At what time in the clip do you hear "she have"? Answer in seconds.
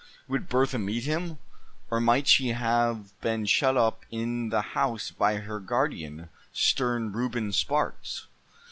2.27-3.11